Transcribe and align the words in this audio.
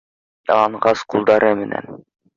Яланғас 0.51 1.03
ҡулдары 1.15 1.55
менән 1.63 1.93